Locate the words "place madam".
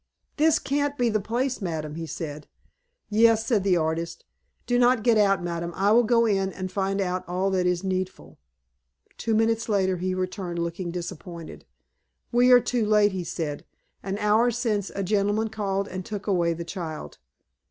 1.19-1.93